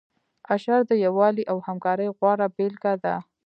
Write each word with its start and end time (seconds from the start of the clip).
اشر 0.53 0.81
د 0.89 0.91
یووالي 1.05 1.43
او 1.51 1.57
همکارۍ 1.67 2.09
غوره 2.17 2.47
بیلګه 2.55 2.93
ده. 3.03 3.15